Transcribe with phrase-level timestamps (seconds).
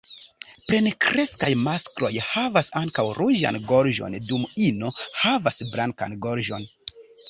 [0.69, 6.73] Plenkreskaj maskloj havas ankaŭ ruĝan gorĝon, dum ino havas blankan gorĝon.